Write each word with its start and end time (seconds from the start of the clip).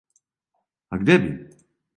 А 0.97 1.01
где 1.03 1.19
би? 1.19 1.29